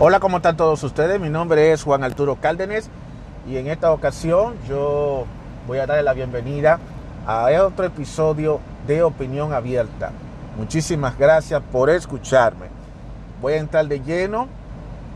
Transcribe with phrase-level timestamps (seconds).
[0.00, 1.20] Hola, ¿cómo están todos ustedes?
[1.20, 2.88] Mi nombre es Juan Arturo Cárdenas
[3.48, 5.24] y en esta ocasión yo
[5.66, 6.78] voy a darle la bienvenida
[7.26, 10.12] a otro episodio de Opinión Abierta.
[10.56, 12.66] Muchísimas gracias por escucharme.
[13.42, 14.46] Voy a entrar de lleno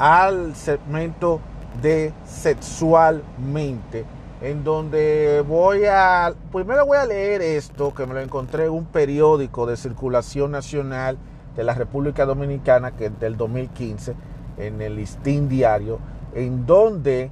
[0.01, 1.39] al segmento
[1.81, 4.05] de sexualmente,
[4.41, 8.87] en donde voy a, primero voy a leer esto que me lo encontré en un
[8.87, 11.19] periódico de circulación nacional
[11.55, 14.32] de la República Dominicana que es del 2015
[14.67, 15.99] en el listín diario,
[16.35, 17.31] en donde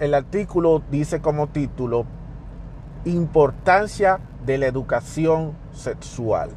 [0.00, 2.06] el artículo dice como título
[3.04, 6.50] Importancia de la educación sexual.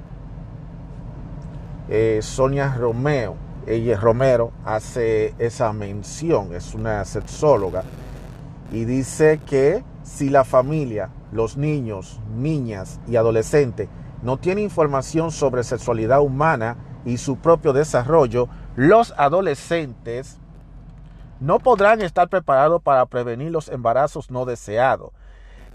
[1.90, 3.36] Eh, Sonia Romeo,
[3.68, 7.84] ella Romero, hace esa mención, es una sexóloga,
[8.72, 13.90] y dice que si la familia, los niños, niñas y adolescentes
[14.22, 20.38] no tienen información sobre sexualidad humana y su propio desarrollo, los adolescentes
[21.42, 25.12] no podrán estar preparados para prevenir los embarazos no deseados.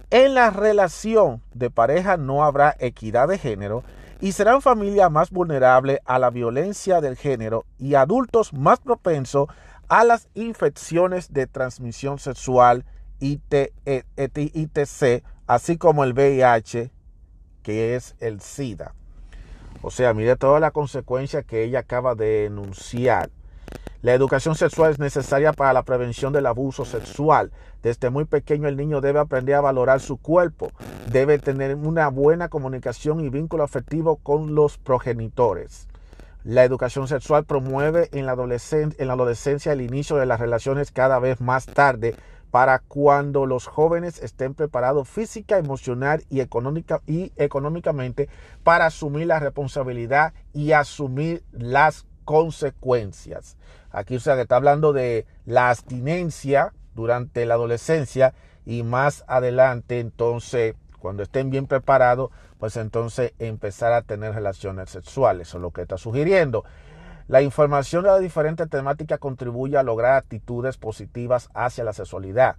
[0.08, 3.84] En la relación de pareja no habrá equidad de género
[4.22, 9.48] y serán familias más vulnerables a la violencia del género y adultos más propensos
[9.88, 12.86] a las infecciones de transmisión sexual
[13.20, 16.90] ITC, e, así como el VIH,
[17.62, 18.94] que es el SIDA.
[19.82, 23.30] O sea, mire toda la consecuencia que ella acaba de enunciar.
[24.02, 27.52] La educación sexual es necesaria para la prevención del abuso sexual.
[27.82, 30.70] Desde muy pequeño el niño debe aprender a valorar su cuerpo,
[31.10, 35.88] debe tener una buena comunicación y vínculo afectivo con los progenitores.
[36.44, 41.64] La educación sexual promueve en la, adolescencia el inicio de las relaciones cada vez más
[41.64, 42.14] tarde
[42.54, 48.28] para cuando los jóvenes estén preparados física, emocional y, económica, y económicamente
[48.62, 53.56] para asumir la responsabilidad y asumir las consecuencias.
[53.90, 61.24] Aquí se está hablando de la abstinencia durante la adolescencia y más adelante entonces cuando
[61.24, 65.98] estén bien preparados, pues entonces empezar a tener relaciones sexuales, eso es lo que está
[65.98, 66.64] sugiriendo.
[67.26, 72.56] La información de las diferentes temáticas contribuye a lograr actitudes positivas hacia la sexualidad.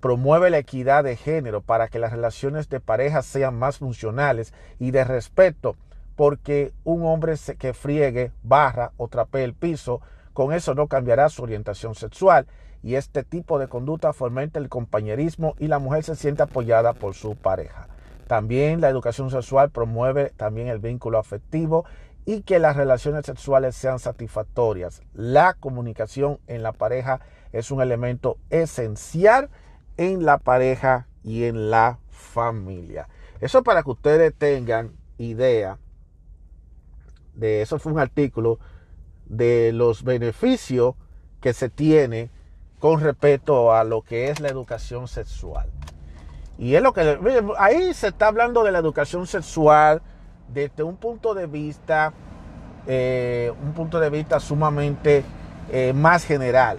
[0.00, 4.92] Promueve la equidad de género para que las relaciones de pareja sean más funcionales y
[4.92, 5.76] de respeto,
[6.16, 10.00] porque un hombre que friegue, barra o trapee el piso,
[10.32, 12.46] con eso no cambiará su orientación sexual
[12.82, 17.12] y este tipo de conducta fomenta el compañerismo y la mujer se siente apoyada por
[17.14, 17.88] su pareja.
[18.26, 21.84] También la educación sexual promueve también el vínculo afectivo
[22.28, 25.00] y que las relaciones sexuales sean satisfactorias.
[25.14, 27.20] La comunicación en la pareja
[27.54, 29.48] es un elemento esencial
[29.96, 33.08] en la pareja y en la familia.
[33.40, 35.78] Eso para que ustedes tengan idea
[37.32, 38.58] de eso fue un artículo
[39.24, 40.96] de los beneficios
[41.40, 42.28] que se tiene
[42.78, 45.70] con respecto a lo que es la educación sexual.
[46.58, 47.18] Y es lo que
[47.56, 50.02] ahí se está hablando de la educación sexual
[50.52, 52.12] desde un punto de vista,
[52.86, 55.24] eh, un punto de vista sumamente
[55.70, 56.78] eh, más general.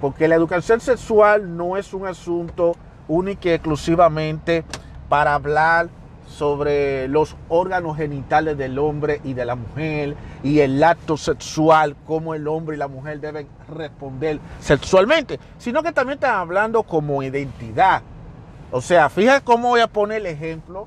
[0.00, 2.74] Porque la educación sexual no es un asunto
[3.08, 4.64] único y exclusivamente
[5.08, 5.88] para hablar
[6.26, 12.34] sobre los órganos genitales del hombre y de la mujer y el acto sexual, cómo
[12.34, 18.02] el hombre y la mujer deben responder sexualmente, sino que también están hablando como identidad.
[18.70, 20.86] O sea, fíjate cómo voy a poner el ejemplo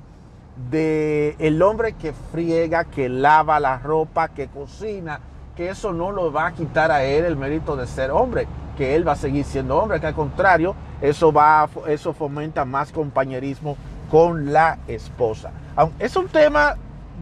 [0.69, 5.19] de el hombre que friega, que lava la ropa, que cocina,
[5.55, 8.47] que eso no lo va a quitar a él el mérito de ser hombre,
[8.77, 12.91] que él va a seguir siendo hombre, que al contrario, eso va eso fomenta más
[12.91, 13.77] compañerismo
[14.09, 15.51] con la esposa.
[15.99, 16.75] Es un tema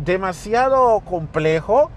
[0.04, 1.90] demasiado complejo,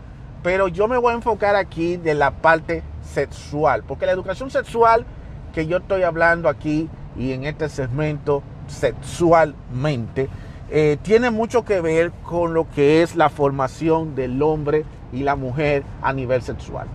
[0.42, 5.04] pero yo me voy a enfocar aquí de la parte sexual, porque la educación sexual
[5.52, 10.28] que yo estoy hablando aquí y en este segmento sexualmente,
[10.70, 15.36] eh, tiene mucho que ver con lo que es la formación del hombre y la
[15.36, 16.88] mujer a nivel sexual.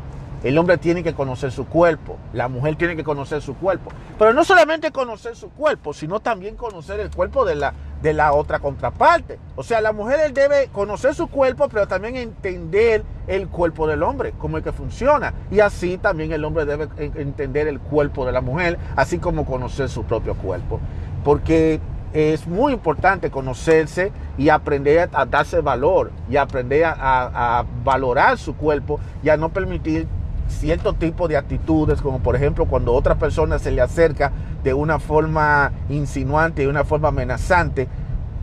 [0.44, 3.92] El hombre tiene que conocer su cuerpo, la mujer tiene que conocer su cuerpo.
[4.18, 8.32] Pero no solamente conocer su cuerpo, sino también conocer el cuerpo de la, de la
[8.32, 9.38] otra contraparte.
[9.58, 14.34] O sea, la mujer debe conocer su cuerpo, pero también entender el cuerpo del hombre,
[14.40, 15.34] cómo es que funciona.
[15.52, 19.90] Y así también el hombre debe entender el cuerpo de la mujer, así como conocer
[19.90, 20.80] su propio cuerpo.
[21.26, 21.82] Porque
[22.14, 29.00] es muy importante conocerse y aprender a, darse valor y aprender a, valorar su cuerpo
[29.24, 30.08] y a no permitir
[30.48, 34.32] cierto tipo de actitudes, como por ejemplo cuando otra persona se le acerca
[34.64, 37.88] de una forma insinuante, de una forma amenazante,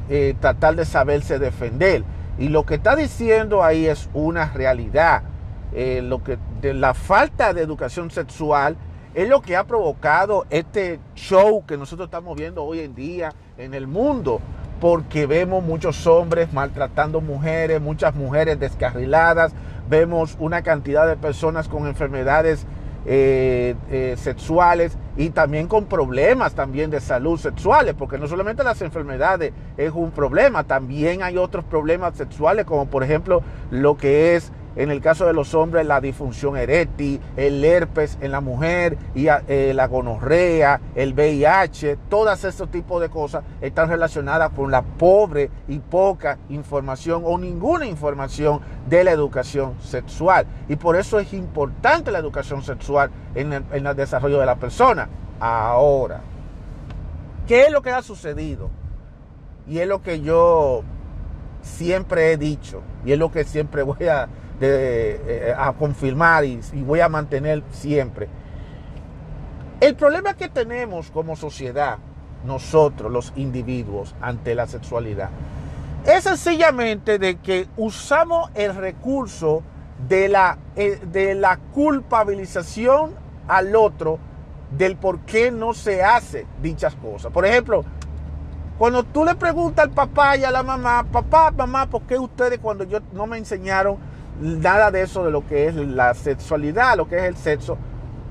[0.09, 2.05] eh, tratar de saberse defender.
[2.39, 5.23] Y lo que está diciendo ahí es una realidad.
[5.73, 8.77] eh, lo que, la falta de educación sexual
[9.17, 13.73] es lo que ha provocado este show que nosotros estamos viendo hoy en día en
[13.73, 14.43] el mundo,
[14.79, 19.55] porque vemos muchos hombres maltratando mujeres, muchas mujeres descarriladas,
[19.89, 22.67] vemos una cantidad de personas con enfermedades
[23.07, 28.83] eh, eh, sexuales y también con problemas también de salud sexuales, porque no solamente las
[28.83, 34.53] enfermedades es un problema, también hay otros problemas sexuales, como por ejemplo lo que es
[34.77, 39.27] en el caso de los hombres, la disfunción eréctil, el herpes en la mujer, y
[39.29, 45.51] eh, la gonorrea, el VIH, todos estos tipos de cosas están relacionadas con la pobre
[45.67, 50.47] y poca información o ninguna información de la educación sexual.
[50.69, 55.09] Y por eso es importante la educación sexual en el desarrollo de la persona.
[55.41, 56.21] Ahora,
[57.47, 58.71] ¿qué es lo que ha sucedido?
[59.67, 60.83] Y es lo que yo
[61.63, 64.29] siempre he dicho, y es lo que siempre voy a
[64.61, 68.29] eh, a confirmar y, voy a mantener siempre.
[69.81, 71.99] El problema que tenemos como sociedad,
[72.45, 75.31] nosotros los individuos, ante la sexualidad,
[76.07, 79.63] es sencillamente de que usamos el recurso
[80.09, 83.15] de la, eh, de la culpabilización
[83.49, 84.19] al otro
[84.71, 87.33] del por qué no se hace dichas cosas.
[87.33, 87.85] Por ejemplo,
[88.79, 92.59] cuando tú le preguntas al papá y a la mamá, papá, mamá, ¿por qué ustedes
[92.59, 93.97] cuando yo no me enseñaron
[94.41, 97.79] nada de eso de lo que es la sexualidad, lo que es el sexo,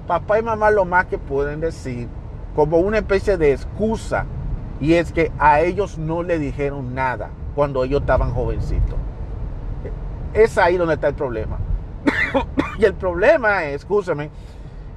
[0.07, 2.07] papá y mamá lo más que pueden decir
[2.55, 4.25] como una especie de excusa
[4.79, 8.95] y es que a ellos no le dijeron nada cuando ellos estaban jovencitos.
[10.33, 11.57] Es ahí donde está el problema.
[12.79, 14.29] y el problema es, escúchame,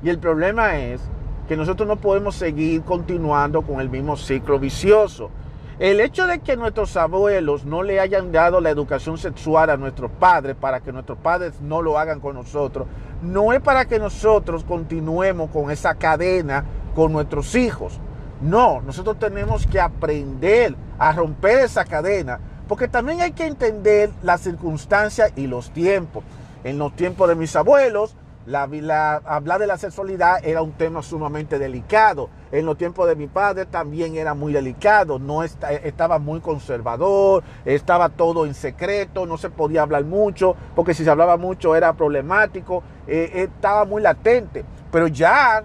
[0.02, 1.00] y el problema es
[1.46, 5.31] que nosotros no podemos seguir continuando con el mismo ciclo vicioso.
[5.78, 10.10] El hecho de que nuestros abuelos no le hayan dado la educación sexual a nuestros
[10.10, 12.88] padres para que nuestros padres no lo hagan con nosotros,
[13.22, 16.64] no es para que nosotros continuemos con esa cadena
[16.96, 18.00] con nuestros hijos.
[18.40, 24.40] No, nosotros tenemos que aprender a romper esa cadena, porque también hay que entender las
[24.40, 26.25] circunstancias y los tiempos.
[26.64, 28.16] En los tiempos de mis abuelos,
[28.48, 32.30] la, hablar de la sexualidad era un tema sumamente delicado.
[32.50, 35.18] En los tiempos de mi padre también era muy delicado.
[35.18, 41.04] No estaba muy conservador, estaba todo en secreto, no se podía hablar mucho, porque si
[41.04, 44.64] se hablaba mucho era problemático, eh, estaba muy latente.
[44.90, 45.64] Pero ya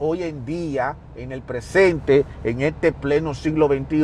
[0.00, 4.02] hoy en día, en el presente, en este pleno siglo XXI,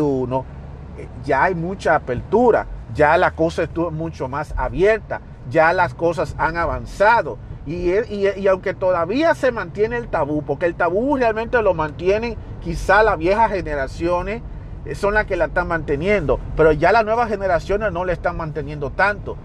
[0.99, 6.37] eh, ya hay mucha apertura, ya la cosa estuvo mucho más abierta, ya las cosas
[6.39, 12.37] han avanzado y, aunque todavía se mantiene el tabú, porque el tabú realmente lo mantienen
[12.61, 14.43] quizá las viejas generaciones,
[14.87, 18.37] eh, son las que la están manteniendo, pero ya las nuevas generaciones no le están
[18.37, 19.37] manteniendo tanto.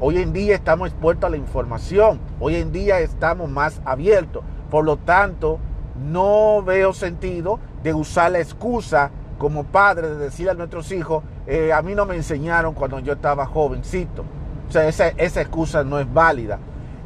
[0.00, 4.84] Hoy en día estamos expuestos a la información, hoy en día estamos más abiertos, por
[4.84, 5.58] lo tanto
[5.98, 11.72] no veo sentido de usar la excusa como padre de decirle a nuestros hijos, eh,
[11.72, 14.24] a mí no me enseñaron cuando yo estaba jovencito.
[14.68, 16.58] O sea, esa, esa excusa no es válida.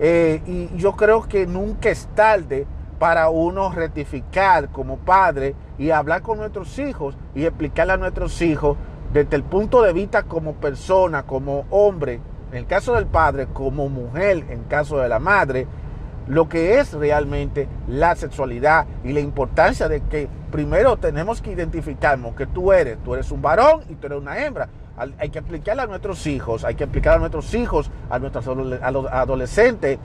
[0.04, 2.66] Eh, y yo creo que nunca es tarde
[2.98, 8.76] para uno rectificar como padre y hablar con nuestros hijos y explicarle a nuestros hijos
[9.12, 12.20] desde el punto de vista como persona, como hombre,
[12.50, 15.68] en el caso del padre, como mujer, en el caso de la madre,
[16.26, 22.34] lo que es realmente la sexualidad y la importancia de que primero tenemos que identificarnos
[22.34, 25.82] que tú eres, tú eres un varón y tú eres una hembra hay que explicarle
[25.82, 29.98] a nuestros hijos, hay que explicar a nuestros hijos, a nuestros los adolescentes,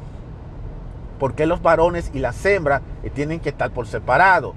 [1.19, 4.53] por qué los varones y las hembras eh, tienen que estar por separado.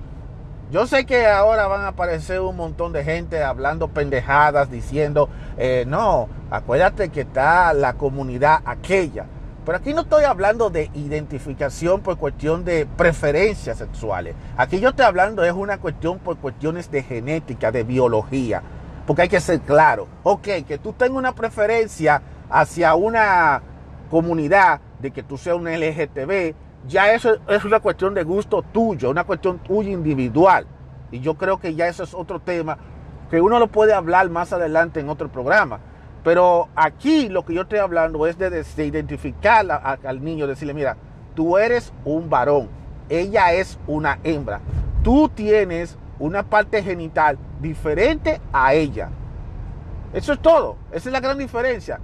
[0.71, 5.85] Yo sé que ahora van a aparecer un montón de gente hablando pendejadas, diciendo, eh,
[5.87, 9.27] no, acuérdate que está la comunidad aquella.
[9.67, 14.35] Pero aquí no estoy hablando de identificación por cuestión de preferencias sexuales.
[14.57, 18.63] Aquí yo estoy hablando es una cuestión por cuestiones de genética, de biología.
[19.11, 20.07] Porque hay que ser claro.
[20.23, 23.61] Ok, que tú tengas una preferencia hacia una
[24.09, 26.55] comunidad de que tú seas un LGTB,
[26.87, 30.65] ya eso es una cuestión de gusto tuyo, una cuestión tuya individual.
[31.11, 32.79] Y yo creo que ya eso es otro tema
[33.33, 35.81] que uno lo puede hablar más adelante en otro programa.
[36.23, 39.69] Pero aquí lo que yo estoy hablando es de, identificar
[40.05, 40.97] al niño, decirle, mira,
[41.35, 42.69] tú eres un varón,
[43.09, 44.61] ella es una hembra,
[45.03, 49.09] tú tienes una parte genital diferente a ella.
[50.13, 50.77] Eso es todo.
[50.93, 51.99] Esa es la gran diferencia.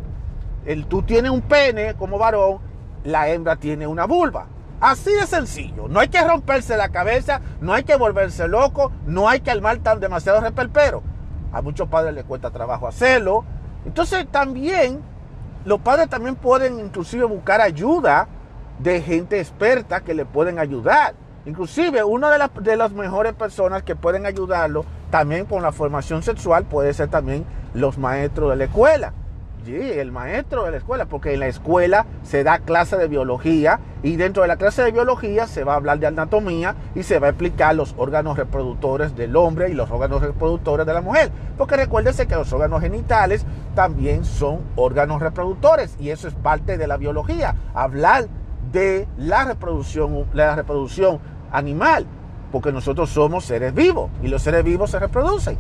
[0.65, 2.59] El, tú tienes un pene como varón,
[3.05, 4.47] la hembra tiene una vulva.
[4.81, 5.87] Así de sencillo.
[5.89, 9.79] No hay que romperse la cabeza, no hay que volverse loco, no hay que armar
[9.79, 11.03] tan demasiado repelpero.
[11.53, 13.45] A muchos padres les cuesta trabajo hacerlo.
[13.85, 15.01] Entonces también
[15.65, 18.29] los padres también pueden inclusive buscar ayuda
[18.79, 21.15] de gente experta que le pueden ayudar.
[21.47, 26.93] Inclusive una de, las, mejores personas que pueden ayudarlo también con la formación sexual puede
[26.93, 29.13] ser también los maestros de la escuela.
[29.65, 33.81] Sí, el maestro de la escuela, porque en la escuela se da clase de biología
[34.03, 37.19] y dentro de la clase de biología se va a hablar de anatomía y se
[37.21, 41.31] va a explicar los órganos reproductores del hombre y los órganos reproductores de la mujer.
[41.57, 43.45] Porque recuérdese que los órganos genitales
[43.77, 47.55] también son órganos reproductores y eso es parte de la biología.
[47.75, 48.29] Hablar
[48.73, 51.19] de la reproducción, la reproducción
[51.51, 52.07] animal,
[52.53, 55.59] porque nosotros somos seres vivos y los seres vivos se reproducen.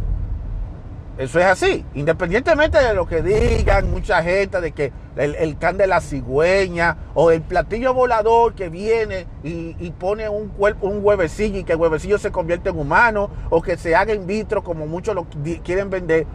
[1.18, 5.86] Eso es así, independientemente de lo que digan mucha gente de que el, can de
[5.86, 11.64] la cigüeña o el platillo volador que viene y, pone un, cuerpo, un huevecillo y
[11.64, 15.14] que el huevecillo se convierte en humano o que se haga in vitro como muchos
[15.14, 15.26] lo
[15.64, 16.26] quieren vender,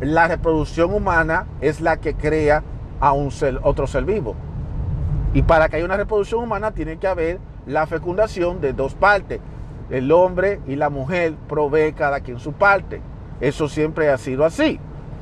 [0.00, 2.64] la reproducción humana es la que crea
[2.98, 3.30] a un
[3.62, 4.34] otro ser vivo.
[5.32, 9.40] Y para que haya una reproducción humana tiene que haber la fecundación de dos partes.
[9.90, 13.02] El hombre y la mujer provee cada quien su parte.
[13.40, 14.78] Eso siempre ha sido así.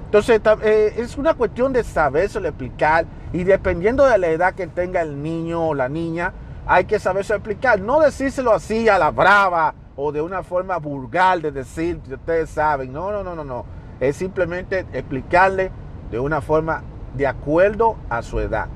[0.06, 5.00] Entonces eh, es una cuestión de saberse explicar y dependiendo de la edad que tenga
[5.02, 6.32] el niño o la niña,
[6.66, 7.80] hay que saberse explicar.
[7.80, 12.92] No decírselo así a la brava o de una forma vulgar de decir, ustedes saben.
[12.92, 13.64] No, no, no, no, no.
[14.00, 15.70] Es simplemente explicarle
[16.10, 16.82] de una forma
[17.14, 18.66] de acuerdo a su edad.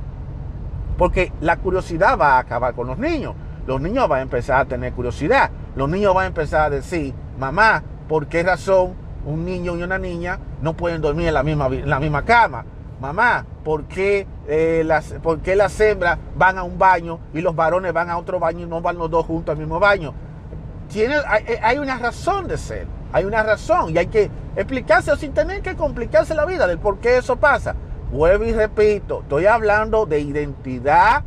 [0.96, 3.34] Porque la curiosidad va a acabar con los niños.
[3.66, 5.50] Los niños van a empezar a tener curiosidad.
[5.76, 9.98] Los niños van a empezar a decir, mamá, ¿por qué razón un niño y una
[9.98, 12.64] niña no pueden dormir en la misma, la misma cama.
[13.00, 17.54] Mamá, ¿por qué, eh, las, ¿por qué las hembras van a un baño y los
[17.54, 20.14] varones van a otro baño y no van los dos juntos al mismo baño?
[20.94, 25.60] Eh, hay una razón de ser, hay una razón y hay que explicarse sin tener
[25.60, 27.74] que complicarse la vida del por qué eso pasa.
[28.12, 31.24] Vuelvo y repito, estoy hablando de identidad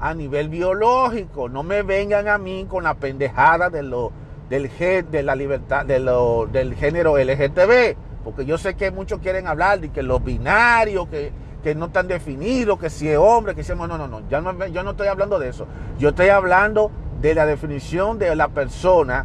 [0.00, 1.48] a nivel biológico.
[1.48, 4.10] No me vengan a mí con la pendejada de los
[4.48, 4.70] del,
[5.10, 9.80] de la libertad, de lo, del género LGTB, porque yo sé que muchos quieren hablar
[9.80, 13.70] de que los binarios, que, que no están definidos, que si es hombre, que si
[13.70, 13.78] es...
[13.78, 15.66] No, no, no, ya no, yo no estoy hablando de eso.
[15.98, 16.90] Yo estoy hablando
[17.20, 19.24] de la definición de la persona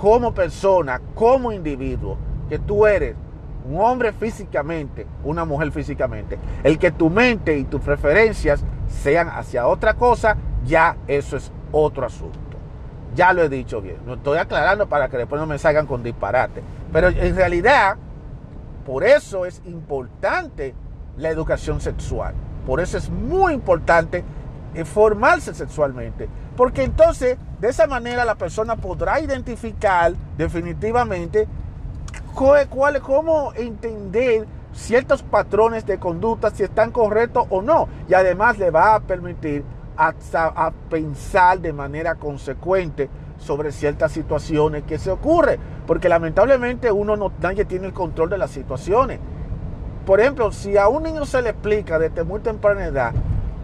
[0.00, 2.16] como persona, como individuo,
[2.48, 3.14] que tú eres
[3.68, 6.38] un hombre físicamente, una mujer físicamente.
[6.64, 12.06] El que tu mente y tus preferencias sean hacia otra cosa, ya eso es otro
[12.06, 12.38] asunto.
[13.14, 13.98] Ya lo he dicho bien.
[14.06, 16.62] No estoy aclarando para que después no me salgan con disparate.
[16.92, 17.96] Pero en realidad,
[18.86, 20.74] por eso es importante
[21.16, 22.34] la educación sexual.
[22.66, 24.24] Por eso es muy importante
[24.84, 26.28] formarse sexualmente.
[26.56, 31.46] Porque entonces, de esa manera, la persona podrá identificar definitivamente
[32.34, 37.88] cuál, cómo entender ciertos patrones de conducta, si están correctos o no.
[38.08, 39.64] Y además le va a permitir
[39.96, 47.32] a, pensar de manera consecuente sobre ciertas situaciones que se ocurren, porque lamentablemente uno no,
[47.40, 49.18] nadie tiene el control de las situaciones.
[50.06, 53.12] Por ejemplo, si a un niño se le explica desde muy temprana edad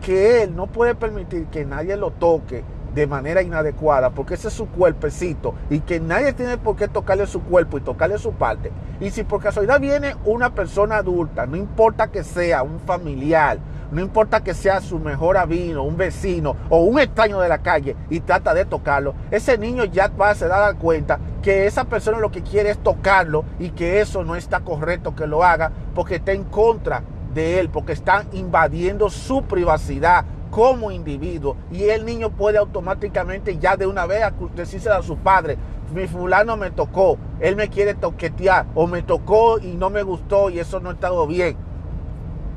[0.04, 2.62] que él no puede permitir que nadie lo toque
[2.98, 7.28] de manera inadecuada, porque ese es su cuerpecito y que nadie tiene por qué tocarle
[7.28, 8.72] su cuerpo y tocarle su parte.
[8.98, 13.58] Y si por casualidad viene una persona adulta, no importa que sea un familiar,
[13.92, 17.94] no importa que sea su mejor avino, un vecino o un extraño de la calle
[18.10, 22.18] y trata de tocarlo, ese niño ya va a se dar cuenta que esa persona
[22.18, 26.16] lo que quiere es tocarlo y que eso no está correcto que lo haga porque
[26.16, 32.30] está en contra de él, porque están invadiendo su privacidad como individuo y el niño
[32.30, 34.22] puede automáticamente ya de una vez
[34.54, 35.56] decirse a su padre,
[35.94, 40.50] mi fulano me tocó, él me quiere toquetear o me tocó y no me gustó
[40.50, 41.68] y eso no ha estado bien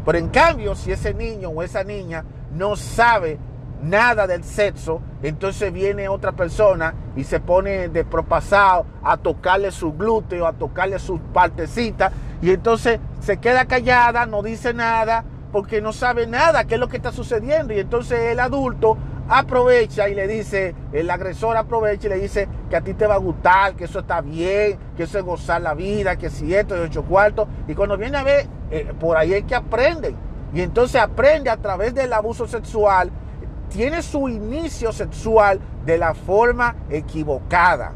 [0.05, 3.38] pero en cambio, si ese niño o esa niña no sabe
[3.83, 9.93] nada del sexo, entonces viene otra persona y se pone de propasado a tocarle su
[9.93, 15.93] glúteo, a tocarle sus partecitas, y entonces se queda callada, no dice nada, porque no
[15.93, 17.74] sabe nada qué es lo que está sucediendo.
[17.74, 22.75] Y entonces el adulto aprovecha y le dice, el agresor aprovecha y le dice que
[22.75, 25.74] a ti te va a gustar, que eso está bien, que eso es gozar la
[25.74, 27.48] vida, que si esto es ocho cuartos.
[27.67, 30.15] Y cuando viene a ver, eh, por ahí es que aprenden.
[30.53, 33.10] Y entonces aprende a través del abuso sexual,
[33.70, 37.93] tiene su inicio sexual de la forma equivocada.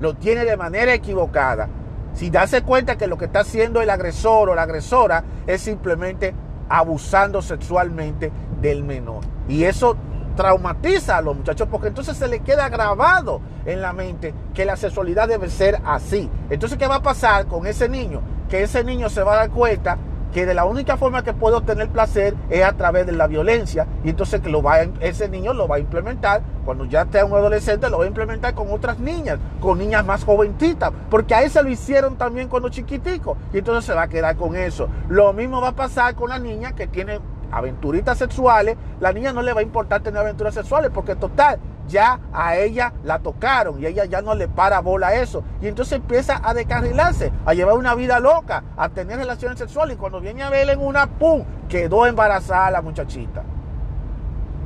[0.00, 1.68] Lo tiene de manera equivocada.
[2.14, 6.34] Si darse cuenta que lo que está haciendo el agresor o la agresora es simplemente
[6.68, 9.24] abusando sexualmente del menor.
[9.48, 9.96] Y eso
[10.36, 14.76] traumatiza a los muchachos porque entonces se le queda grabado en la mente que la
[14.76, 16.30] sexualidad debe ser así.
[16.50, 18.20] Entonces, ¿qué va a pasar con ese niño?
[18.48, 19.98] Que ese niño se va a dar cuenta
[20.34, 23.86] que de la única forma que puede obtener placer es a través de la violencia.
[24.02, 26.42] Y entonces que lo va ese niño lo va a implementar.
[26.64, 30.24] Cuando ya sea un adolescente lo va a implementar con otras niñas, con niñas más
[30.24, 33.36] jovencitas, porque a ese lo hicieron también cuando chiquitico.
[33.52, 34.88] Y entonces se va a quedar con eso.
[35.08, 37.20] Lo mismo va a pasar con la niña que tiene
[37.52, 42.20] aventuritas sexuales, la niña no le va a importar tener aventuras sexuales porque total, ya
[42.32, 45.44] a ella la tocaron y ella ya no le para bola a eso.
[45.60, 49.98] Y entonces empieza a descarrilarse, a llevar una vida loca, a tener relaciones sexuales y
[49.98, 53.42] cuando viene a ver en una, ¡pum!, quedó embarazada la muchachita.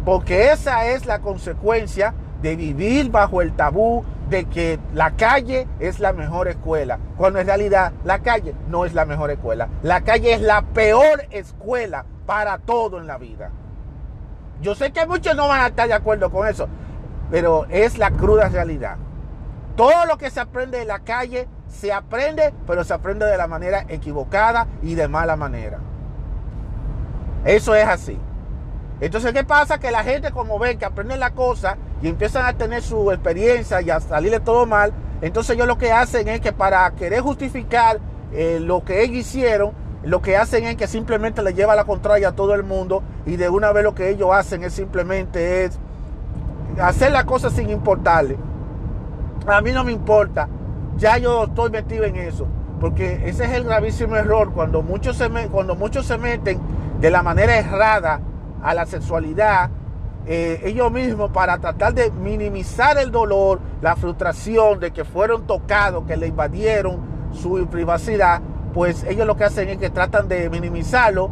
[0.05, 6.01] Porque esa es la consecuencia de vivir bajo el tabú de que la calle es
[6.01, 9.69] la mejor escuela, cuando en realidad la calle no es la mejor escuela.
[9.83, 13.51] La calle es la peor escuela para todo en la vida.
[14.61, 16.69] Yo sé que muchos no van a estar de acuerdo con eso,
[17.31, 18.97] pero es la cruda realidad.
[19.77, 23.47] Todo lo que se aprende en la calle se aprende, pero se aprende de la
[23.47, 25.79] manera equivocada y de mala manera.
[27.45, 28.19] Eso es así.
[29.01, 29.79] Entonces, ¿qué pasa?
[29.79, 33.81] Que la gente como ven que aprenden la cosa y empiezan a tener su experiencia
[33.81, 34.93] y a salirle todo mal,
[35.23, 38.01] entonces ellos lo que hacen es que para querer justificar
[38.33, 42.29] eh, lo que ellos hicieron, lo que hacen es que simplemente le lleva la contraria
[42.29, 45.79] a todo el mundo y de una vez lo que ellos hacen es simplemente es
[46.81, 48.37] hacer las cosas sin importarle.
[49.47, 50.49] A mí no me importa,
[50.97, 52.47] ya yo estoy metido en eso,
[52.81, 56.61] porque ese es el gravísimo error cuando muchos se, cuando muchos se meten
[57.01, 58.21] de la manera errada
[58.63, 59.71] a la sexualidad,
[60.27, 66.05] eh, ellos mismos para tratar de minimizar el dolor, la frustración de que fueron tocados,
[66.05, 66.99] que le invadieron
[67.33, 68.43] su privacidad,
[68.75, 71.31] pues ellos lo que hacen es que tratan de minimizarlo,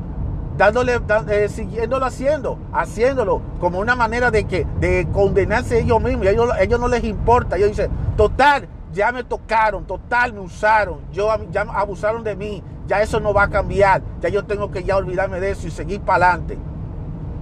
[0.57, 6.27] dándole, eh, siguiéndolo haciendo, haciéndolo como una manera de que de condenarse ellos mismos.
[6.27, 7.57] ellos, ellos no les importa.
[7.57, 13.03] Ellos dicen, total, ya me tocaron, total, me usaron, yo, ya abusaron de mí, ya
[13.03, 16.01] eso no va a cambiar, ya yo tengo que ya olvidarme de eso y seguir
[16.01, 16.59] para adelante.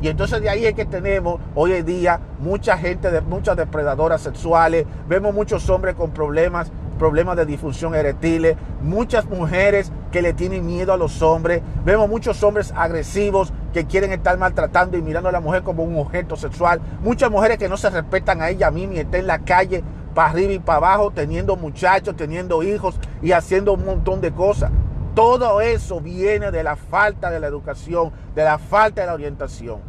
[0.03, 4.21] Y entonces de ahí es que tenemos hoy en día mucha gente, de, muchas depredadoras
[4.21, 10.65] sexuales, vemos muchos hombres con problemas problemas de disfunción eréctil, muchas mujeres que le tienen
[10.65, 15.33] miedo a los hombres, vemos muchos hombres agresivos que quieren estar maltratando y mirando a
[15.33, 18.95] la mujer como un objeto sexual, muchas mujeres que no se respetan a ella misma
[18.95, 19.83] y están en la calle
[20.15, 24.71] para arriba y para abajo, teniendo muchachos, teniendo hijos y haciendo un montón de cosas.
[25.15, 29.81] Todo eso viene de la falta de la educación, de la falta de la orientación.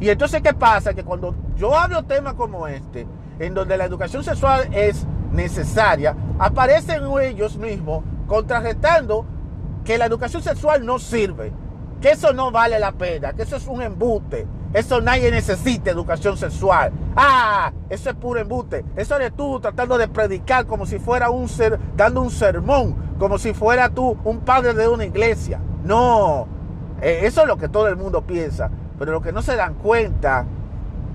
[0.00, 0.94] Y entonces, ¿qué pasa?
[0.94, 3.06] Que cuando yo hablo temas como este,
[3.38, 9.26] en donde la educación sexual es necesaria, aparecen ellos mismos contrarrestando
[9.84, 11.52] que la educación sexual no sirve,
[12.00, 16.36] que eso no vale la pena, que eso es un embute, eso nadie necesita educación
[16.36, 16.92] sexual.
[17.14, 18.84] Ah, eso es puro embute.
[18.96, 23.36] Eso eres tú tratando de predicar como si fuera un ser, dando un sermón, como
[23.38, 25.60] si fuera tú un padre de una iglesia.
[25.84, 26.46] No,
[27.02, 29.74] eh, eso es lo que todo el mundo piensa, pero lo que no se dan
[29.74, 30.46] cuenta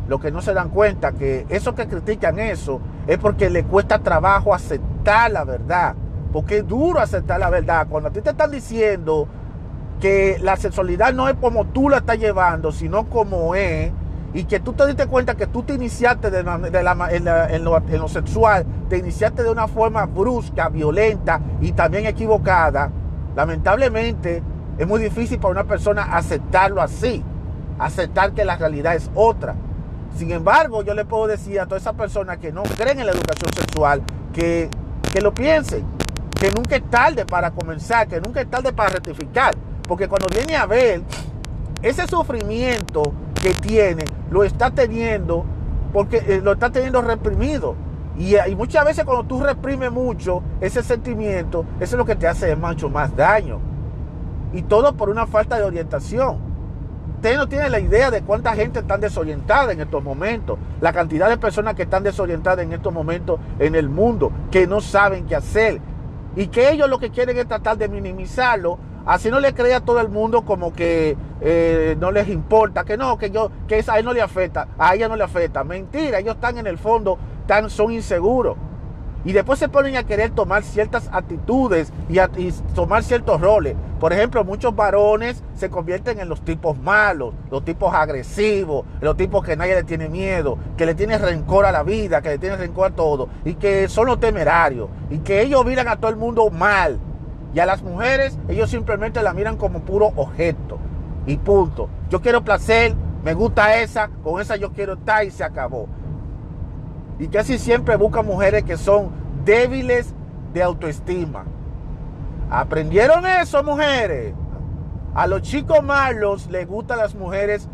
[0.08, 4.00] lo que no se dan cuenta que esos que critican eso es porque le cuesta
[4.00, 5.96] trabajo aceptar la verdad.
[6.32, 7.88] Porque es duro aceptar la verdad.
[7.89, 9.28] Cuando a ti te están diciendo
[10.00, 13.91] que la sexualidad no es como tú la estás llevando, sino como es,
[14.34, 18.98] y que tú te diste cuenta que tú te iniciaste de en, lo, sexual, te
[18.98, 22.91] iniciaste de una forma brusca, violenta y también equivocada,
[23.36, 24.43] lamentablemente
[24.78, 27.24] es muy difícil para una persona aceptarlo así,
[27.80, 29.56] aceptar que la realidad es otra.
[30.15, 33.12] Sin embargo, yo le puedo decir a todas esas personas que no creen en la
[33.12, 34.02] educación sexual
[34.34, 34.70] que,
[35.12, 35.86] que lo piensen,
[36.39, 39.56] que nunca es tarde para comenzar, que nunca es tarde para rectificar.
[39.88, 41.02] Porque cuando viene a ver,
[41.82, 45.46] ese sufrimiento que tiene, lo está teniendo
[45.93, 47.76] porque eh, lo está teniendo reprimido.
[48.17, 52.28] Y, y, muchas veces cuando tú reprimes mucho ese sentimiento, eso es lo que te
[52.28, 53.60] hace mucho más daño.
[54.54, 56.47] Y todo por una falta de orientación.
[57.17, 61.27] Usted no tiene la idea de cuánta gente está desorientada en estos momentos, la cantidad
[61.27, 65.36] de personas que están desorientadas en estos momentos en el mundo, que no saben qué
[65.36, 65.82] hacer
[66.36, 68.77] y que ellos lo que quieren es tratar de minimizarlo,
[69.08, 72.97] así no le crea a todo el mundo como que eh, no les importa, que
[72.97, 75.63] no, que yo, que a él no le afecta, a ella no le afecta.
[75.63, 78.58] Mentira, ellos están en el fondo, tan, son inseguros.
[79.28, 82.18] Y después se ponen a querer tomar ciertas actitudes y,
[82.74, 83.76] tomar ciertos roles.
[84.00, 89.44] Por ejemplo, muchos varones se convierten en los tipos malos, los tipos agresivos, los tipos
[89.44, 92.56] que nadie le tiene miedo, que le tiene rencor a la vida, que le tiene
[92.56, 96.16] rencor a todo, y que son los temerarios, y que ellos miran a todo el
[96.16, 96.98] mundo mal.
[97.54, 100.78] Y a las mujeres, ellos simplemente la miran como puro objeto.
[101.26, 101.90] Y punto.
[102.10, 105.90] Yo quiero placer, me gusta esa, con esa yo quiero estar y se acabó.
[107.19, 109.10] Y casi siempre buscan mujeres que son
[109.43, 110.13] débiles
[110.53, 111.45] de autoestima.
[112.49, 114.34] ¿Aprendieron eso, mujeres?
[115.13, 117.67] A los chicos malos les gustan las mujeres,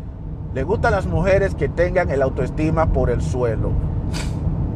[0.54, 3.70] les gustan las mujeres que tengan el autoestima por el suelo.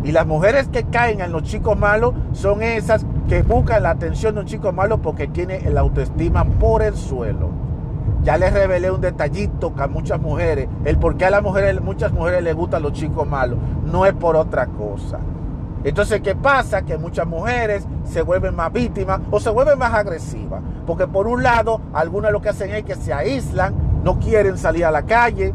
[0.05, 4.35] Y las mujeres que caen en los chicos malos son esas que buscan la atención
[4.35, 7.68] de un chico malo porque tiene el autoestima por el suelo.
[8.29, 11.81] Ya les revelé un detallito que a muchas mujeres, el por qué a las mujeres,
[11.81, 15.19] muchas mujeres les gustan los chicos malos, no es por otra cosa.
[15.83, 16.83] Entonces, ¿qué pasa?
[16.83, 20.61] Que muchas mujeres se vuelven más víctimas o se vuelven más agresivas.
[20.87, 24.85] Porque por un lado, algunas lo que hacen es que se aíslan, no quieren salir
[24.85, 25.55] a la calle,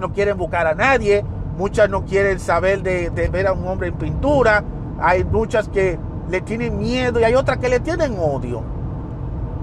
[0.00, 1.24] no quieren buscar a nadie,
[1.56, 4.64] muchas no quieren saber de, ver a un hombre en pintura,
[4.98, 5.96] hay muchas que
[6.28, 8.81] le tienen miedo y hay otras que le tienen odio.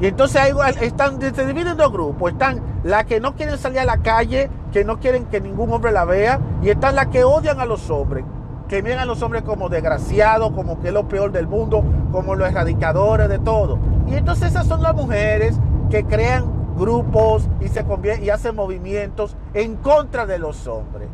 [0.01, 2.31] Y entonces hay, están, se dividen en dos grupos.
[2.31, 5.91] Están las que no quieren salir a la calle, que no quieren que ningún hombre
[5.91, 8.23] la vea, y están las que odian a los hombres,
[8.67, 12.35] que miran a los hombres como desgraciados, como que es lo peor del mundo, como
[12.35, 13.77] los erradicadores de todo.
[14.07, 15.59] Y entonces esas son las mujeres
[15.89, 17.85] que crean grupos y, se
[18.21, 21.09] y hacen movimientos en contra de los hombres.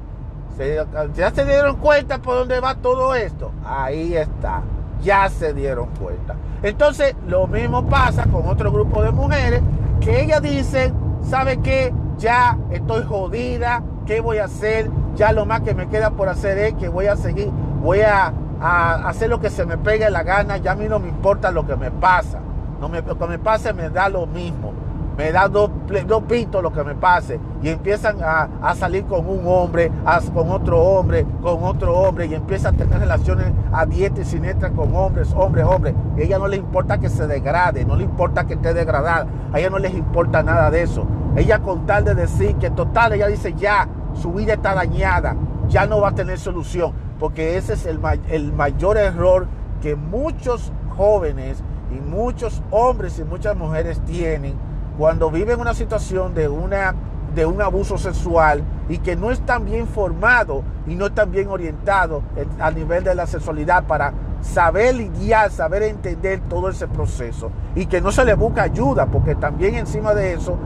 [1.16, 3.52] ¿Ya se dieron cuenta por dónde va todo esto?
[3.66, 4.62] Ahí está.
[5.02, 6.36] Ya se dieron cuenta.
[6.64, 9.62] Entonces, lo mismo pasa con otro grupo de mujeres
[10.02, 11.94] que ellas dicen, ¿sabe qué?
[12.18, 14.90] Ya estoy jodida, ¿qué voy a hacer?
[15.16, 17.50] Ya lo más que me queda por hacer es que voy a seguir,
[17.82, 21.10] voy a, hacer lo que se me pegue la gana, ya a mí no me
[21.10, 22.40] importa lo que me pasa.
[22.80, 24.85] No me, lo que me pase me da lo mismo
[25.18, 25.72] me da dos,
[26.08, 29.92] dos pitos lo que me pase y empiezan a, salir con un hombre,
[30.34, 34.72] con otro hombre, con otro hombre y empiezan a tener relaciones a dieta y siniestra
[34.72, 35.96] con hombres, hombres, hombres.
[36.18, 39.60] a ella no le importa que se degrade, no le importa que esté degradada, a
[39.60, 41.06] ella no les importa nada de eso.
[41.36, 45.36] Ella con tal de decir que total, ella dice ya, su vida está dañada,
[45.68, 48.00] ya no va a tener solución, porque ese es el,
[48.30, 49.48] el mayor error
[49.82, 54.56] que muchos jóvenes y muchos hombres y muchas mujeres tienen
[54.98, 56.96] cuando viven una situación de, una,
[57.34, 62.24] de un abuso sexual y que no están bien formados y no están bien orientados
[62.60, 68.00] a nivel de la sexualidad para saber lidiar, saber entender todo ese proceso y que
[68.00, 70.58] no se le busca ayuda, porque también encima de eso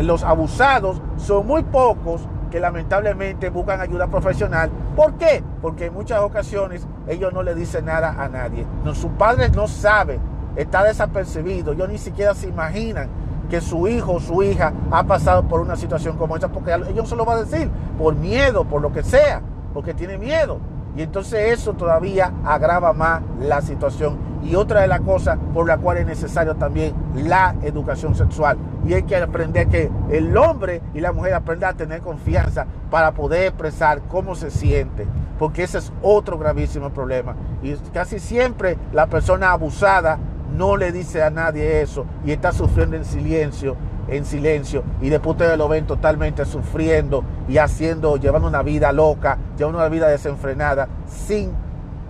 [0.00, 4.70] los abusados son muy pocos que lamentablemente buscan ayuda profesional.
[4.94, 5.42] ¿Por qué?
[5.60, 8.64] Porque en muchas ocasiones ellos no le dicen nada a nadie.
[8.84, 10.20] No, sus padres no saben,
[10.54, 13.08] está desapercibido, ellos ni siquiera se imaginan
[13.46, 17.08] que su hijo o su hija ha pasado por una situación como esa, porque ellos
[17.08, 20.58] se lo va a decir, por miedo, por lo que sea, porque tiene miedo.
[20.96, 24.16] Y entonces eso todavía agrava más la situación.
[24.42, 28.56] Y otra de las cosas por la cual es necesario también la educación sexual.
[28.86, 33.12] Y hay que aprender que el hombre y la mujer aprendan a tener confianza para
[33.12, 35.06] poder expresar cómo se siente.
[35.38, 37.34] Porque ese es otro gravísimo problema.
[37.62, 40.18] Y casi siempre la persona abusada
[40.54, 43.76] no le dice a nadie eso y está sufriendo en silencio,
[44.08, 49.38] en silencio, y después ustedes lo ven totalmente sufriendo y haciendo, llevando una vida loca,
[49.56, 51.50] llevando una vida desenfrenada, sin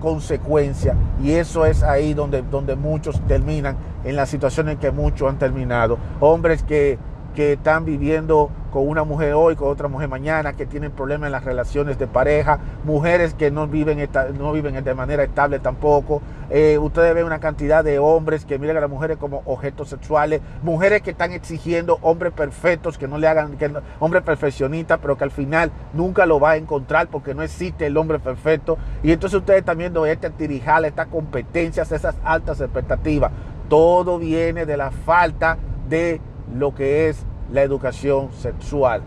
[0.00, 0.94] consecuencia.
[1.22, 5.38] Y eso es ahí donde, donde muchos terminan, en la situación en que muchos han
[5.38, 5.98] terminado.
[6.20, 6.98] Hombres que,
[7.36, 11.32] que están viviendo con una mujer hoy, con otra mujer mañana, que tienen problemas en
[11.32, 16.22] las relaciones de pareja, mujeres que no viven, no viven de manera estable tampoco.
[16.50, 20.40] Eh, ustedes ven una cantidad de hombres que miran a las mujeres como objetos sexuales,
[20.62, 23.70] mujeres que están exigiendo hombres perfectos, que no le hagan, que
[24.00, 27.96] hombre perfeccionista, pero que al final nunca lo va a encontrar porque no existe el
[27.98, 28.78] hombre perfecto.
[29.02, 33.30] Y entonces ustedes están viendo este tirijal, estas competencias, esas altas expectativas.
[33.68, 36.20] Todo viene de la falta de
[36.54, 39.02] lo que es la educación sexual.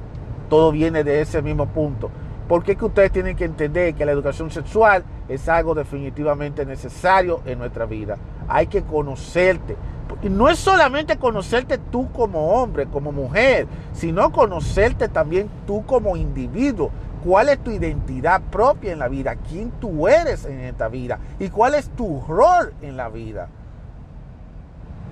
[0.50, 2.10] Todo viene de ese mismo punto.
[2.48, 7.42] Porque es que ustedes tienen que entender que la educación sexual es algo definitivamente necesario
[7.46, 8.18] en nuestra vida.
[8.48, 9.78] Hay que conocerte.
[10.24, 16.18] Y no es solamente conocerte tú como hombre, como mujer, sino conocerte también tú como
[16.18, 16.90] individuo.
[17.24, 19.36] ¿Cuál es tu identidad propia en la vida?
[19.36, 21.20] ¿Quién tú eres en esta vida?
[21.38, 23.50] ¿Y cuál es tu rol en la vida?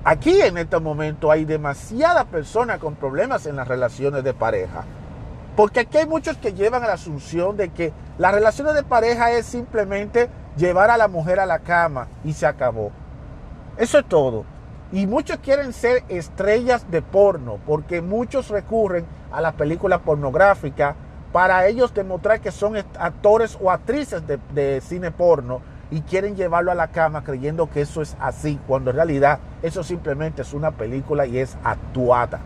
[0.04, 4.86] Aquí en este momento hay demasiadas personas con problemas en las relaciones de pareja.
[5.56, 9.32] Porque aquí hay muchos que llevan a la asunción de que las relaciones de pareja
[9.32, 12.92] es simplemente llevar a la mujer a la cama y se acabó.
[13.76, 14.46] Eso es todo.
[14.92, 20.96] Y muchos quieren ser estrellas de porno porque muchos recurren a las películas pornográficas
[21.34, 26.72] para ellos demostrar que son actores o actrices de, de cine porno y quieren llevarlo
[26.72, 30.72] a la cama creyendo que eso es así, cuando en realidad eso simplemente es una
[30.72, 32.40] película y es actuada.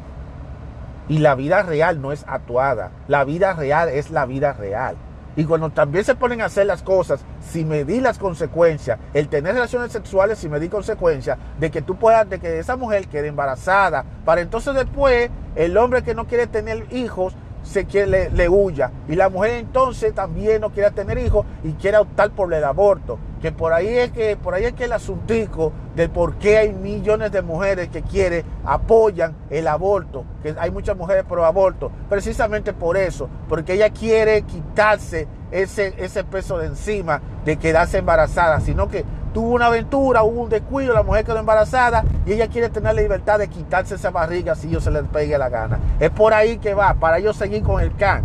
[1.08, 4.96] Y la vida real no es actuada, la vida real es la vida real.
[5.36, 9.54] Y cuando también se ponen a hacer las cosas sin medir las consecuencias, el tener
[9.54, 14.04] relaciones sexuales sin medir consecuencias, de que tú puedas, de que esa mujer quede embarazada,
[14.26, 17.34] para entonces después el hombre que no quiere tener hijos
[17.72, 18.92] se quiere, le, huya.
[19.08, 23.18] Y la mujer entonces también no quiere tener hijos y quiere optar por el aborto.
[23.42, 26.74] Que por ahí es que, por ahí es que el asuntico de por qué hay
[26.74, 30.26] millones de mujeres que quieren, apoyan el aborto.
[30.44, 31.92] Que hay muchas mujeres pro aborto.
[32.10, 33.30] Precisamente por eso.
[33.50, 38.60] Porque ella quiere quitarse ese, ese peso de encima de quedarse embarazada.
[38.60, 42.70] Sino que tuvo una aventura, hubo un descuido, la mujer quedó embarazada y ella quiere
[42.70, 45.80] tener la libertad de quitarse esa barriga si ellos se les pegue la gana.
[46.00, 48.24] Es por ahí que va, para ellos seguir con el can.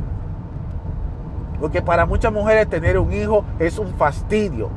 [1.60, 4.68] Porque para muchas mujeres tener un hijo es un fastidio.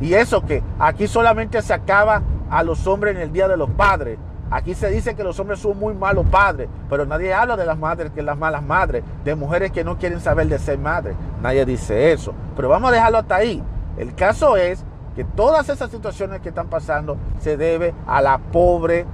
[0.00, 3.70] Y eso que aquí solamente se acaba a los hombres en el Día de los
[3.70, 4.18] Padres.
[4.50, 7.76] Aquí se dice que los hombres son muy malos padres, pero nadie habla de las
[7.76, 11.16] madres que las malas madres, de mujeres que no quieren saber de ser madres.
[11.42, 12.32] Nadie dice eso.
[12.54, 13.60] Pero vamos a dejarlo hasta ahí.
[13.96, 14.84] El caso es
[15.16, 19.06] que todas esas situaciones que están pasando se debe a la pobre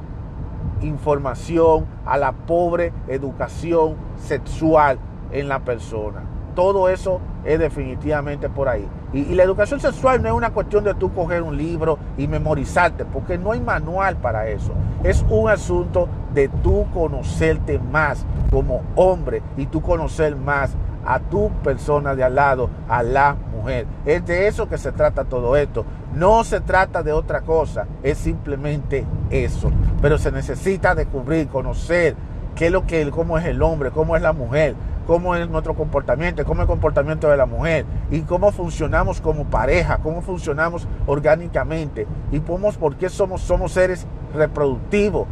[0.81, 4.99] información, a la pobre educación sexual
[5.31, 6.25] en la persona.
[6.57, 8.87] Todo eso es definitivamente por ahí.
[9.13, 13.05] Y, la educación sexual no es una cuestión de tú coger un libro y memorizarte,
[13.05, 14.73] porque no hay manual para eso.
[15.05, 21.51] Es un asunto de tú conocerte más como hombre y tú conocer más a tu
[21.63, 23.87] persona de al lado, a la mujer.
[24.05, 25.85] Es de eso que se trata todo esto.
[26.15, 29.71] No se trata de otra cosa, es simplemente eso.
[30.01, 32.17] Pero se necesita descubrir, conocer
[32.55, 34.75] qué es lo que, cómo es el hombre, cómo es la mujer,
[35.07, 39.45] cómo es nuestro comportamiento, cómo es el comportamiento de la mujer y cómo funcionamos como
[39.45, 45.27] pareja, cómo funcionamos orgánicamente y por qué somos, somos seres reproductivos,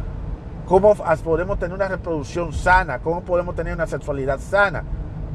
[0.66, 4.85] cómo podemos tener una reproducción sana, cómo podemos tener una sexualidad sana.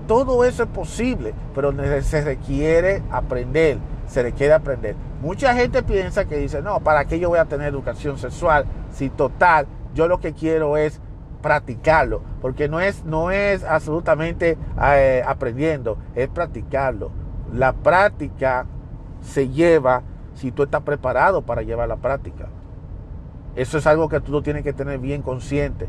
[0.08, 4.96] Todo eso es posible, pero se requiere aprender, se requiere aprender.
[5.22, 8.65] Mucha gente piensa que dice, no, ¿para qué yo voy a tener educación sexual?
[8.91, 9.65] Si total,
[9.96, 11.02] yo lo que quiero es
[11.41, 17.12] practicarlo, porque no es, no es absolutamente eh, aprendiendo, es practicarlo.
[17.52, 18.65] La práctica
[19.22, 20.04] se lleva
[20.36, 22.48] si tú estás preparado para llevar la práctica.
[23.56, 25.88] Eso es algo que tú tienes que tener bien consciente.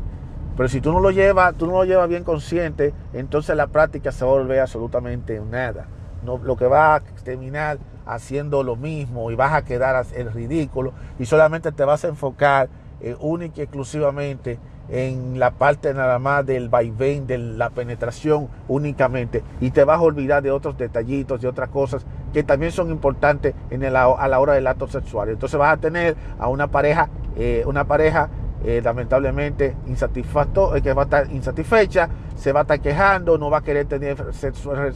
[0.57, 4.11] Pero si tú no lo llevas, tú no lo llevas bien consciente, entonces la práctica
[4.11, 5.85] se vuelve absolutamente nada.
[6.25, 10.93] No, lo que va a terminar haciendo lo mismo y vas a quedar el ridículo
[11.19, 12.69] y solamente te vas a enfocar
[13.01, 14.57] eh, única y exclusivamente
[14.89, 20.01] en la parte nada más del vaivén, de la penetración únicamente y te vas a
[20.01, 24.39] olvidar de otros detallitos, de otras cosas que también son importantes en el, a la
[24.39, 25.29] hora del acto sexual.
[25.29, 28.29] Entonces vas a tener a una pareja, eh, una pareja
[28.65, 33.49] eh, lamentablemente insatisfacto, eh, que va a estar insatisfecha, se va a estar quejando, no
[33.49, 34.17] va a querer tener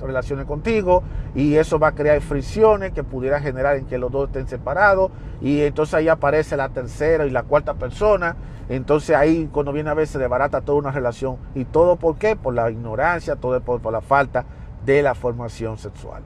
[0.02, 1.04] relaciones contigo
[1.36, 5.12] y eso va a crear fricciones que pudiera generar en que los dos estén separados
[5.42, 8.36] y entonces ahí aparece la tercera y la cuarta persona,
[8.70, 12.36] entonces ahí cuando viene a ver se desbarata toda una relación y todo por qué?
[12.36, 14.46] Por la ignorancia, todo por, por la falta
[14.86, 16.24] de la formación sexual.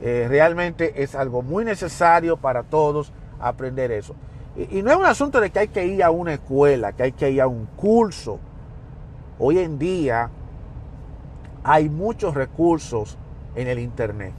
[0.00, 4.14] Eh, realmente es algo muy necesario para todos aprender eso.
[4.56, 7.12] Y, no es un asunto de que hay que ir a una escuela, que hay
[7.12, 8.38] que ir a un curso.
[9.38, 10.30] Hoy en día
[11.62, 13.18] hay muchos recursos
[13.54, 14.32] en el Internet.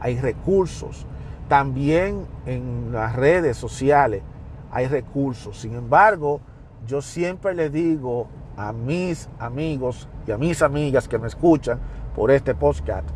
[0.00, 1.06] Hay recursos.
[1.48, 4.22] También en las redes sociales
[4.70, 5.58] hay recursos.
[5.58, 6.40] Sin embargo,
[6.86, 11.80] yo siempre le digo a mis amigos y a mis amigas que me escuchan
[12.14, 13.08] por este podcast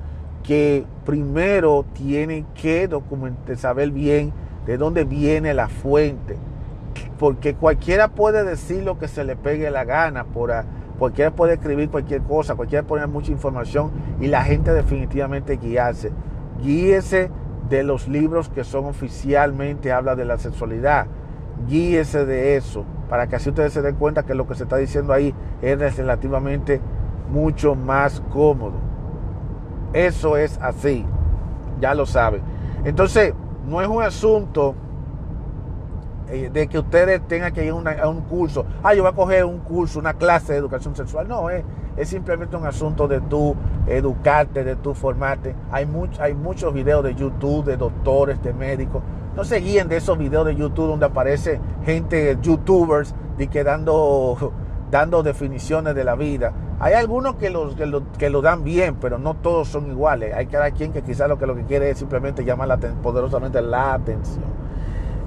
[0.42, 4.33] que primero tienen que documentar, saber bien
[4.66, 6.37] de dónde viene la fuente.
[7.18, 10.53] Porque cualquiera puede decir lo que se le pegue la gana, por
[10.98, 16.12] cualquiera puede escribir cualquier cosa, cualquiera poner mucha información y la gente definitivamente guiarse.
[16.62, 17.31] Guíese
[17.68, 21.07] de los libros que son oficialmente habla de la sexualidad.
[21.68, 24.77] Guíese de eso, para que así ustedes se den cuenta que lo que se está
[24.77, 26.81] diciendo ahí es relativamente
[27.31, 28.75] mucho más cómodo.
[29.92, 31.05] Eso es así,
[31.81, 32.42] ya lo saben.
[32.85, 33.35] Entonces,
[33.66, 34.75] no es un asunto
[36.29, 38.64] eh, de que ustedes tengan que ir a un curso.
[38.83, 41.29] Ah, yo voy a coger un curso, una clase de educación sexual.
[41.29, 41.62] No, es,
[41.96, 43.55] es simplemente un asunto de tú
[43.87, 45.55] educarte, de tú formarte.
[45.70, 45.87] Hay,
[46.20, 49.03] hay muchos videos de YouTube de doctores, de médicos.
[49.37, 54.53] No se guíen de esos videos de YouTube donde aparece gente, youtubers, de que dando,
[54.92, 56.52] dando definiciones de la vida.
[56.78, 60.35] Hay algunos que, los, que, lo, dan bien, pero no todos son iguales.
[60.35, 63.62] Hay cada quien que quizás lo que, lo que quiere es simplemente llamar la, poderosamente
[63.62, 64.44] la atención.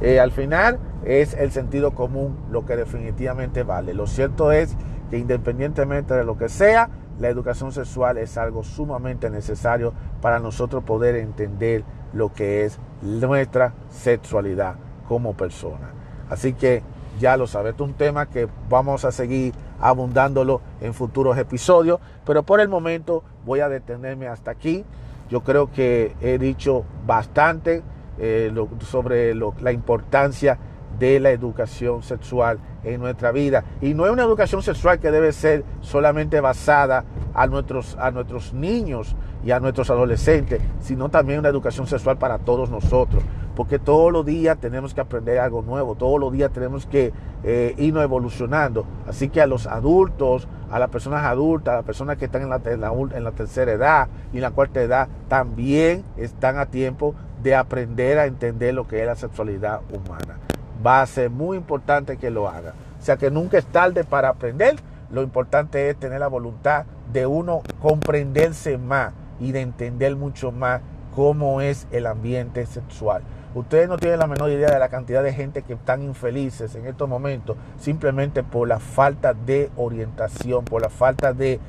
[0.01, 3.95] Eh, al final es el sentido común lo que definitivamente vale.
[3.95, 4.77] Lo cierto es
[5.09, 10.83] que independientemente de lo que sea, la educación sexual es algo sumamente necesario para nosotros
[10.83, 14.75] poder entender lo que es nuestra sexualidad
[15.07, 15.89] como persona.
[16.29, 16.83] Así que
[17.19, 22.43] ya lo sabes, es un tema que vamos a seguir abundándolo en futuros episodios, pero
[22.43, 24.83] por el momento voy a detenerme hasta aquí.
[25.29, 27.81] Yo creo que he dicho bastante
[28.19, 30.57] eh, sobre la importancia
[30.99, 33.63] de la educación sexual en nuestra vida.
[33.81, 38.53] Y no es una educación sexual que debe ser solamente basada a nuestros, a nuestros
[38.53, 43.23] niños y a nuestros adolescentes, sino también una educación sexual para todos nosotros.
[43.55, 47.73] Porque todos los días tenemos que aprender algo nuevo, todos los días tenemos que eh,
[47.77, 48.85] irnos evolucionando.
[49.07, 52.49] Así que a los adultos, a las personas adultas, a las personas que están en
[52.49, 57.55] la, en la tercera edad y en la cuarta edad, también están a tiempo de
[57.55, 60.39] aprender a entender lo que es la sexualidad humana
[60.85, 62.73] va a ser muy importante que lo haga.
[62.99, 64.75] O sea que nunca es tarde para aprender.
[65.11, 70.81] Lo importante es tener la voluntad de uno comprenderse más y de entender mucho más
[71.15, 73.23] cómo es el ambiente sexual.
[73.55, 76.85] Ustedes no tienen la menor idea de la cantidad de gente que están infelices en
[76.85, 81.59] estos momentos simplemente por la falta de orientación, por la falta de,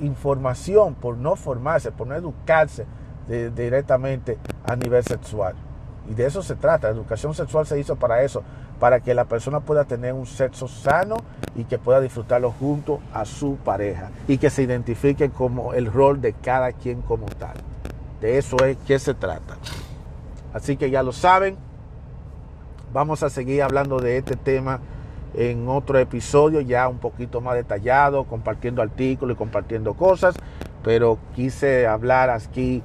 [0.00, 2.86] información, por no formarse, por no educarse
[3.26, 5.54] directamente a nivel sexual.
[6.08, 6.88] Y de eso se trata.
[6.88, 8.42] La educación sexual se hizo para eso,
[8.78, 11.16] para que la persona pueda tener un sexo sano
[11.54, 16.20] y que pueda disfrutarlo junto a su pareja y que se identifique como el rol
[16.20, 17.56] de cada quien como tal.
[18.20, 19.56] De eso es que se trata.
[20.52, 21.56] Así que ya lo saben.
[22.92, 24.80] Vamos a seguir hablando de este tema
[25.34, 30.36] en otro episodio ya un poquito más detallado, compartiendo artículos y compartiendo cosas,
[30.82, 32.82] pero quise hablar aquí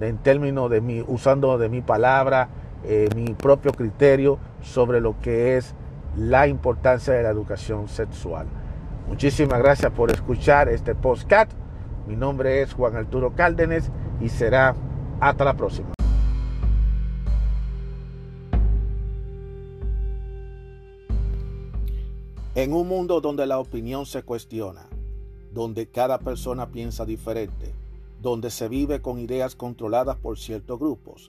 [0.00, 2.48] en términos de mi, usando de mi palabra,
[2.84, 5.74] eh, mi propio criterio sobre lo que es
[6.16, 8.46] la importancia de la educación sexual.
[9.08, 11.52] Muchísimas gracias por escuchar este podcast.
[12.06, 14.74] Mi nombre es Juan Arturo Cárdenas y será
[15.20, 15.94] hasta la próxima.
[22.54, 24.86] En un mundo donde la opinión se cuestiona,
[25.50, 27.74] donde cada persona piensa diferente,
[28.24, 31.28] donde se vive con ideas controladas por ciertos grupos,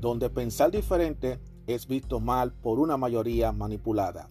[0.00, 4.28] donde pensar diferente es visto mal por una mayoría manipulada.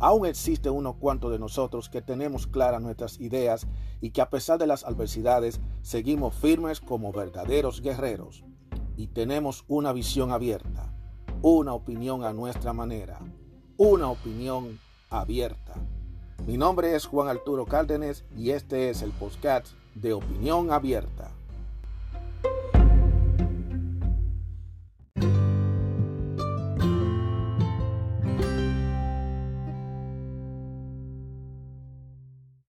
[0.00, 3.68] Aún existe unos cuantos de nosotros que tenemos claras nuestras ideas
[4.00, 8.42] y que a pesar de las adversidades seguimos firmes como verdaderos guerreros.
[8.96, 10.92] Y tenemos una visión abierta,
[11.42, 13.20] una opinión a nuestra manera,
[13.76, 15.74] una opinión abierta.
[16.44, 21.31] Mi nombre es Juan Arturo Cárdenas y este es el podcast de Opinión Abierta.